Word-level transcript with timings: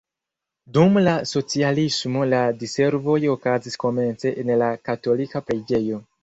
Dum 0.77 0.95
la 1.01 1.11
socialismo 1.31 2.23
la 2.29 2.39
diservoj 2.63 3.19
okazis 3.35 3.79
komence 3.85 4.33
en 4.45 4.51
la 4.63 4.71
katolika 4.91 5.45
preĝejo. 5.51 6.03